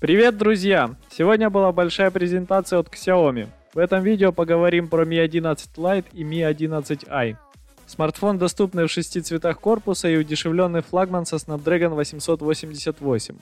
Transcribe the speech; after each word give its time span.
Привет, 0.00 0.36
друзья! 0.38 0.94
Сегодня 1.10 1.50
была 1.50 1.72
большая 1.72 2.12
презентация 2.12 2.78
от 2.78 2.86
Xiaomi. 2.86 3.48
В 3.74 3.78
этом 3.78 4.00
видео 4.04 4.30
поговорим 4.30 4.86
про 4.86 5.04
Mi 5.04 5.18
11 5.18 5.70
Lite 5.76 6.04
и 6.12 6.22
Mi 6.22 6.48
11i. 6.48 7.34
Смартфон 7.84 8.38
доступный 8.38 8.86
в 8.86 8.92
шести 8.92 9.20
цветах 9.20 9.58
корпуса 9.58 10.08
и 10.08 10.16
удешевленный 10.16 10.82
флагман 10.82 11.26
со 11.26 11.34
Snapdragon 11.34 11.96
888. 11.96 13.34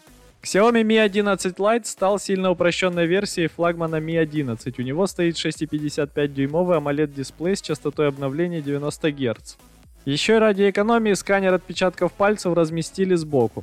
Xiaomi 0.42 0.82
Mi 0.82 0.98
11 0.98 1.56
Lite 1.58 1.84
стал 1.84 2.18
сильно 2.18 2.50
упрощенной 2.50 3.04
версией 3.04 3.48
флагмана 3.48 3.96
Mi 3.96 4.16
11. 4.16 4.78
У 4.78 4.82
него 4.82 5.06
стоит 5.06 5.34
6,55-дюймовый 5.34 6.78
AMOLED-дисплей 6.78 7.56
с 7.56 7.60
частотой 7.60 8.08
обновления 8.08 8.62
90 8.62 9.12
Гц. 9.12 9.56
Еще 10.06 10.38
ради 10.38 10.70
экономии 10.70 11.12
сканер 11.12 11.52
отпечатков 11.52 12.14
пальцев 12.14 12.54
разместили 12.54 13.14
сбоку. 13.14 13.62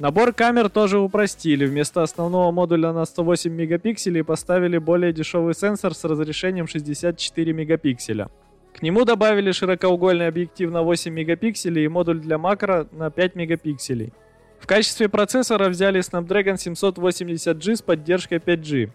Набор 0.00 0.32
камер 0.32 0.70
тоже 0.70 0.98
упростили. 0.98 1.66
Вместо 1.66 2.02
основного 2.02 2.50
модуля 2.50 2.92
на 2.92 3.04
108 3.04 3.52
мегапикселей 3.52 4.24
поставили 4.24 4.78
более 4.78 5.12
дешевый 5.12 5.54
сенсор 5.54 5.94
с 5.94 6.04
разрешением 6.04 6.66
64 6.66 7.52
мегапикселя. 7.52 8.28
К 8.74 8.82
нему 8.82 9.04
добавили 9.04 9.52
широкоугольный 9.52 10.26
объектив 10.26 10.72
на 10.72 10.82
8 10.82 11.12
мегапикселей 11.12 11.84
и 11.84 11.88
модуль 11.88 12.18
для 12.18 12.38
макро 12.38 12.88
на 12.90 13.10
5 13.10 13.36
мегапикселей. 13.36 14.12
В 14.58 14.66
качестве 14.66 15.08
процессора 15.08 15.68
взяли 15.68 16.00
Snapdragon 16.00 16.54
780G 16.54 17.76
с 17.76 17.82
поддержкой 17.82 18.38
5G. 18.38 18.90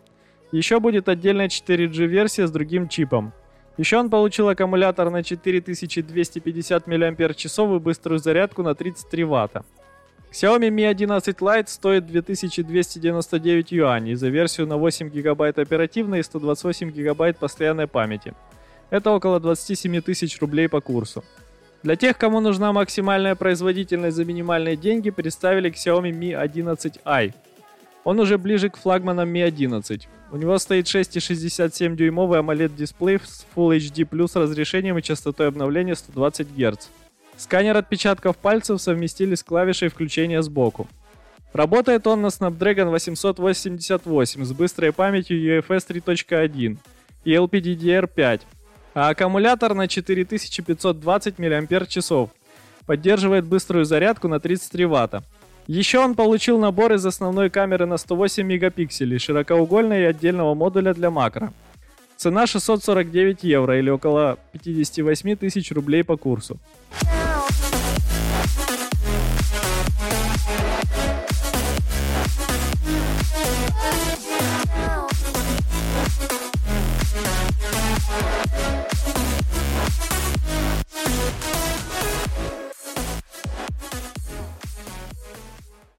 Еще 0.52 0.79
будет 0.81 1.07
отдельная 1.07 1.48
4G 1.48 2.07
версия 2.07 2.45
с 2.45 2.52
другим 2.52 2.90
чипом. 2.90 3.31
Еще 3.77 3.98
он 3.98 4.09
получил 4.09 4.49
аккумулятор 4.49 5.09
на 5.09 5.23
4250 5.23 6.88
мАч 6.88 7.45
и 7.45 7.79
быструю 7.79 8.20
зарядку 8.20 8.63
на 8.63 8.76
33 8.76 9.23
Вт. 9.23 9.63
Xiaomi 10.31 10.69
Mi 10.69 10.85
11 10.85 11.38
Lite 11.39 11.67
стоит 11.67 12.05
2299 12.05 13.71
юаней 13.71 14.13
за 14.13 14.29
версию 14.29 14.67
на 14.67 14.77
8 14.77 15.09
гигабайт 15.09 15.57
оперативной 15.57 16.20
и 16.20 16.23
128 16.23 16.91
гигабайт 16.91 17.37
постоянной 17.37 17.87
памяти. 17.87 18.35
Это 18.91 19.09
около 19.12 19.39
27 19.39 20.01
тысяч 20.01 20.39
рублей 20.39 20.70
по 20.70 20.81
курсу. 20.81 21.23
Для 21.81 21.95
тех, 21.95 22.17
кому 22.17 22.41
нужна 22.41 22.71
максимальная 22.73 23.35
производительность 23.35 24.17
за 24.17 24.23
минимальные 24.23 24.76
деньги, 24.76 25.09
представили 25.09 25.71
Xiaomi 25.71 26.12
Mi 26.12 26.32
11i. 26.34 27.34
Он 28.04 28.20
уже 28.20 28.37
ближе 28.37 28.70
к 28.70 28.77
флагманам 28.77 29.34
Mi 29.34 29.43
11. 29.43 30.07
У 30.32 30.37
него 30.37 30.59
стоит 30.59 30.85
6,67 30.85 31.95
дюймовый 31.95 32.39
AMOLED 32.39 32.76
дисплей 32.76 33.20
с 33.20 33.48
Full 33.55 33.77
HD 33.77 34.39
разрешением 34.39 34.99
и 34.99 35.01
частотой 35.01 35.48
обновления 35.48 35.95
120 35.95 36.48
Гц. 36.55 36.87
Сканер 37.40 37.77
отпечатков 37.77 38.37
пальцев 38.37 38.82
совместили 38.82 39.34
с 39.34 39.43
клавишей 39.43 39.87
включения 39.87 40.41
сбоку. 40.41 40.90
Работает 41.54 42.05
он 42.05 42.21
на 42.21 42.27
Snapdragon 42.27 42.90
888 42.90 44.43
с 44.43 44.51
быстрой 44.51 44.91
памятью 44.91 45.37
UFS 45.40 45.87
3.1 45.87 46.77
и 47.23 47.34
LPDDR5, 47.34 48.41
а 48.93 49.10
аккумулятор 49.10 49.73
на 49.73 49.87
4520 49.87 51.40
мАч. 51.40 52.29
Поддерживает 52.85 53.45
быструю 53.45 53.85
зарядку 53.85 54.27
на 54.27 54.41
33 54.41 54.85
Вт. 54.85 55.23
Еще 55.67 55.99
он 55.99 56.15
получил 56.15 56.60
набор 56.60 56.91
из 56.91 57.05
основной 57.05 57.49
камеры 57.49 57.85
на 57.85 57.98
108 57.98 58.45
мегапикселей, 58.45 59.17
широкоугольной 59.17 60.01
и 60.01 60.05
отдельного 60.05 60.55
модуля 60.55 60.93
для 60.93 61.10
макро. 61.10 61.54
Цена 62.17 62.48
649 62.48 63.43
евро 63.43 63.79
или 63.79 63.90
около 63.90 64.40
58 64.51 65.38
тысяч 65.38 65.72
рублей 65.72 66.03
по 66.03 66.17
курсу. 66.17 66.59